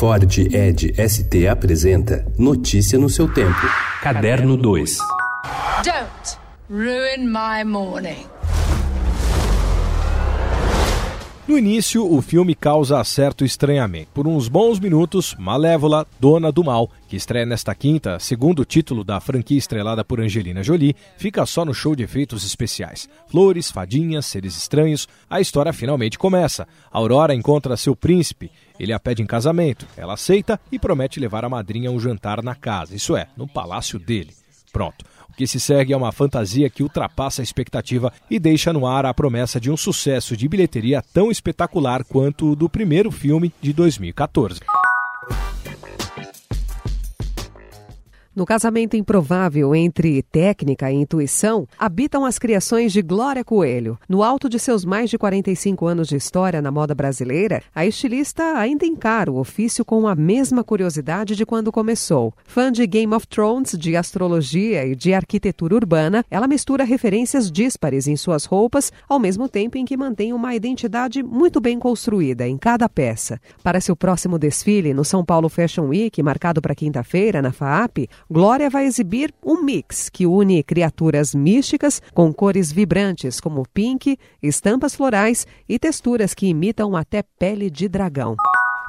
Ford 0.00 0.24
Ed 0.50 0.94
ST 0.96 1.46
apresenta 1.46 2.24
Notícia 2.38 2.98
no 2.98 3.10
seu 3.10 3.28
tempo. 3.28 3.60
Caderno 4.00 4.56
2. 4.56 4.96
Don't 5.84 6.38
ruin 6.70 7.30
my 7.30 7.62
morning. 7.66 8.39
No 11.50 11.58
início, 11.58 12.08
o 12.08 12.22
filme 12.22 12.54
causa 12.54 13.02
certo 13.02 13.44
estranhamento. 13.44 14.12
Por 14.14 14.28
uns 14.28 14.46
bons 14.46 14.78
minutos, 14.78 15.34
Malévola, 15.36 16.06
Dona 16.20 16.52
do 16.52 16.62
Mal, 16.62 16.88
que 17.08 17.16
estreia 17.16 17.44
nesta 17.44 17.74
quinta, 17.74 18.20
segundo 18.20 18.64
título 18.64 19.02
da 19.02 19.18
franquia 19.18 19.58
estrelada 19.58 20.04
por 20.04 20.20
Angelina 20.20 20.62
Jolie, 20.62 20.94
fica 21.16 21.44
só 21.44 21.64
no 21.64 21.74
show 21.74 21.96
de 21.96 22.04
efeitos 22.04 22.44
especiais. 22.44 23.08
Flores, 23.26 23.68
fadinhas, 23.68 24.26
seres 24.26 24.56
estranhos. 24.56 25.08
A 25.28 25.40
história 25.40 25.72
finalmente 25.72 26.16
começa. 26.16 26.68
Aurora 26.88 27.34
encontra 27.34 27.76
seu 27.76 27.96
príncipe. 27.96 28.48
Ele 28.78 28.92
a 28.92 29.00
pede 29.00 29.20
em 29.20 29.26
casamento. 29.26 29.88
Ela 29.96 30.14
aceita 30.14 30.60
e 30.70 30.78
promete 30.78 31.18
levar 31.18 31.44
a 31.44 31.48
madrinha 31.48 31.88
a 31.88 31.92
um 31.92 31.98
jantar 31.98 32.44
na 32.44 32.54
casa, 32.54 32.94
isso 32.94 33.16
é, 33.16 33.26
no 33.36 33.48
palácio 33.48 33.98
dele. 33.98 34.34
Pronto. 34.72 35.04
Que 35.36 35.46
se 35.46 35.60
segue 35.60 35.92
é 35.92 35.96
uma 35.96 36.12
fantasia 36.12 36.70
que 36.70 36.82
ultrapassa 36.82 37.42
a 37.42 37.44
expectativa 37.44 38.12
e 38.30 38.38
deixa 38.38 38.72
no 38.72 38.86
ar 38.86 39.06
a 39.06 39.14
promessa 39.14 39.60
de 39.60 39.70
um 39.70 39.76
sucesso 39.76 40.36
de 40.36 40.48
bilheteria 40.48 41.02
tão 41.12 41.30
espetacular 41.30 42.04
quanto 42.04 42.52
o 42.52 42.56
do 42.56 42.68
primeiro 42.68 43.10
filme 43.10 43.52
de 43.60 43.72
2014. 43.72 44.60
No 48.32 48.46
casamento 48.46 48.96
improvável 48.96 49.74
entre 49.74 50.22
técnica 50.22 50.88
e 50.88 50.94
intuição, 50.94 51.66
habitam 51.76 52.24
as 52.24 52.38
criações 52.38 52.92
de 52.92 53.02
Glória 53.02 53.42
Coelho. 53.42 53.98
No 54.08 54.22
alto 54.22 54.48
de 54.48 54.56
seus 54.56 54.84
mais 54.84 55.10
de 55.10 55.18
45 55.18 55.84
anos 55.84 56.06
de 56.06 56.14
história 56.14 56.62
na 56.62 56.70
moda 56.70 56.94
brasileira, 56.94 57.60
a 57.74 57.84
estilista 57.84 58.56
ainda 58.56 58.86
encara 58.86 59.32
o 59.32 59.38
ofício 59.40 59.84
com 59.84 60.06
a 60.06 60.14
mesma 60.14 60.62
curiosidade 60.62 61.34
de 61.34 61.44
quando 61.44 61.72
começou. 61.72 62.32
Fã 62.44 62.70
de 62.70 62.86
Game 62.86 63.12
of 63.12 63.26
Thrones, 63.26 63.76
de 63.76 63.96
astrologia 63.96 64.86
e 64.86 64.94
de 64.94 65.12
arquitetura 65.12 65.74
urbana, 65.74 66.24
ela 66.30 66.46
mistura 66.46 66.84
referências 66.84 67.50
díspares 67.50 68.06
em 68.06 68.14
suas 68.14 68.44
roupas, 68.44 68.92
ao 69.08 69.18
mesmo 69.18 69.48
tempo 69.48 69.76
em 69.76 69.84
que 69.84 69.96
mantém 69.96 70.32
uma 70.32 70.54
identidade 70.54 71.20
muito 71.20 71.60
bem 71.60 71.80
construída 71.80 72.46
em 72.46 72.56
cada 72.56 72.88
peça. 72.88 73.40
Para 73.60 73.80
seu 73.80 73.96
próximo 73.96 74.38
desfile 74.38 74.94
no 74.94 75.04
São 75.04 75.24
Paulo 75.24 75.48
Fashion 75.48 75.88
Week, 75.88 76.22
marcado 76.22 76.62
para 76.62 76.76
quinta-feira 76.76 77.42
na 77.42 77.50
FAAP, 77.50 78.08
Glória 78.32 78.70
vai 78.70 78.86
exibir 78.86 79.34
um 79.44 79.60
mix 79.60 80.08
que 80.08 80.24
une 80.24 80.62
criaturas 80.62 81.34
místicas 81.34 82.00
com 82.14 82.32
cores 82.32 82.70
vibrantes 82.70 83.40
como 83.40 83.66
pink, 83.74 84.16
estampas 84.40 84.94
florais 84.94 85.48
e 85.68 85.80
texturas 85.80 86.32
que 86.32 86.46
imitam 86.46 86.94
até 86.94 87.24
pele 87.24 87.68
de 87.68 87.88
dragão. 87.88 88.36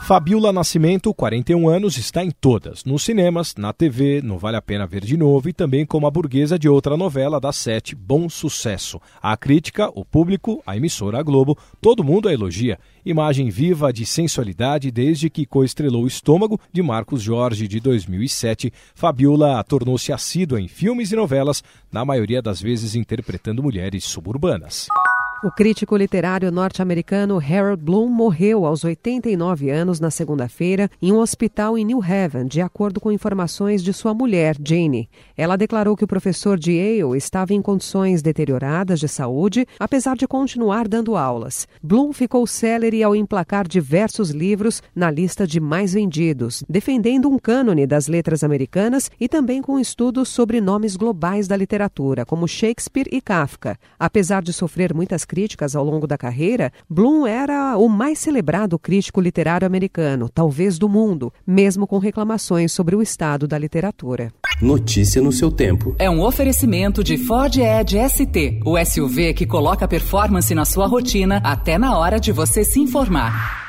Fabiola 0.00 0.52
Nascimento, 0.52 1.14
41 1.14 1.68
anos, 1.68 1.96
está 1.96 2.24
em 2.24 2.32
todas, 2.32 2.84
nos 2.84 3.04
cinemas, 3.04 3.54
na 3.56 3.72
TV, 3.72 4.20
no 4.22 4.38
Vale 4.38 4.56
a 4.56 4.62
Pena 4.62 4.84
Ver 4.84 5.04
de 5.04 5.16
Novo 5.16 5.48
e 5.48 5.52
também 5.52 5.86
como 5.86 6.06
a 6.06 6.10
burguesa 6.10 6.58
de 6.58 6.68
outra 6.68 6.96
novela 6.96 7.38
da 7.38 7.52
Sete, 7.52 7.94
Bom 7.94 8.28
Sucesso. 8.28 9.00
A 9.22 9.36
crítica, 9.36 9.88
o 9.94 10.04
público, 10.04 10.62
a 10.66 10.76
emissora 10.76 11.20
a 11.20 11.22
Globo, 11.22 11.56
todo 11.80 12.02
mundo 12.02 12.28
a 12.28 12.32
elogia. 12.32 12.78
Imagem 13.04 13.50
viva 13.50 13.92
de 13.92 14.04
sensualidade 14.04 14.90
desde 14.90 15.30
que 15.30 15.46
coestrelou 15.46 16.02
o 16.02 16.08
Estômago, 16.08 16.58
de 16.72 16.82
Marcos 16.82 17.22
Jorge, 17.22 17.68
de 17.68 17.78
2007. 17.78 18.72
Fabiola 18.94 19.62
tornou-se 19.62 20.12
assídua 20.12 20.60
em 20.60 20.66
filmes 20.66 21.12
e 21.12 21.16
novelas, 21.16 21.62
na 21.92 22.04
maioria 22.04 22.42
das 22.42 22.60
vezes 22.60 22.96
interpretando 22.96 23.62
mulheres 23.62 24.04
suburbanas. 24.04 24.88
O 25.42 25.50
crítico 25.50 25.96
literário 25.96 26.52
norte-americano 26.52 27.38
Harold 27.38 27.82
Bloom 27.82 28.10
morreu 28.10 28.66
aos 28.66 28.84
89 28.84 29.70
anos 29.70 29.98
na 29.98 30.10
segunda-feira 30.10 30.90
em 31.00 31.12
um 31.12 31.18
hospital 31.18 31.78
em 31.78 31.84
New 31.86 32.02
Haven, 32.02 32.46
de 32.46 32.60
acordo 32.60 33.00
com 33.00 33.10
informações 33.10 33.82
de 33.82 33.90
sua 33.94 34.12
mulher, 34.12 34.54
Jane. 34.62 35.08
Ela 35.34 35.56
declarou 35.56 35.96
que 35.96 36.04
o 36.04 36.06
professor 36.06 36.58
de 36.58 36.72
Yale 36.72 37.16
estava 37.16 37.54
em 37.54 37.62
condições 37.62 38.20
deterioradas 38.20 39.00
de 39.00 39.08
saúde, 39.08 39.66
apesar 39.78 40.14
de 40.14 40.28
continuar 40.28 40.86
dando 40.86 41.16
aulas. 41.16 41.66
Bloom 41.82 42.12
ficou 42.12 42.46
célere 42.46 43.02
ao 43.02 43.16
emplacar 43.16 43.66
diversos 43.66 44.28
livros 44.28 44.82
na 44.94 45.10
lista 45.10 45.46
de 45.46 45.58
mais 45.58 45.94
vendidos, 45.94 46.62
defendendo 46.68 47.30
um 47.30 47.38
cânone 47.38 47.86
das 47.86 48.08
letras 48.08 48.44
americanas 48.44 49.10
e 49.18 49.26
também 49.26 49.62
com 49.62 49.80
estudos 49.80 50.28
sobre 50.28 50.60
nomes 50.60 50.96
globais 50.96 51.48
da 51.48 51.56
literatura, 51.56 52.26
como 52.26 52.46
Shakespeare 52.46 53.08
e 53.10 53.22
Kafka. 53.22 53.78
Apesar 53.98 54.42
de 54.42 54.52
sofrer 54.52 54.92
muitas 54.92 55.29
críticas 55.30 55.76
ao 55.76 55.84
longo 55.84 56.08
da 56.08 56.18
carreira, 56.18 56.72
Bloom 56.88 57.24
era 57.24 57.78
o 57.78 57.88
mais 57.88 58.18
celebrado 58.18 58.76
crítico 58.76 59.20
literário 59.20 59.64
americano, 59.64 60.28
talvez 60.28 60.76
do 60.76 60.88
mundo, 60.88 61.32
mesmo 61.46 61.86
com 61.86 61.98
reclamações 61.98 62.72
sobre 62.72 62.96
o 62.96 63.00
estado 63.00 63.46
da 63.46 63.56
literatura. 63.56 64.32
Notícia 64.60 65.22
no 65.22 65.30
seu 65.30 65.48
tempo. 65.48 65.94
É 66.00 66.10
um 66.10 66.20
oferecimento 66.20 67.04
de 67.04 67.16
Ford 67.16 67.56
Edge 67.56 67.96
ST, 68.08 68.60
o 68.66 68.76
SUV 68.84 69.32
que 69.32 69.46
coloca 69.46 69.86
performance 69.86 70.52
na 70.52 70.64
sua 70.64 70.88
rotina 70.88 71.40
até 71.44 71.78
na 71.78 71.96
hora 71.96 72.18
de 72.18 72.32
você 72.32 72.64
se 72.64 72.80
informar. 72.80 73.59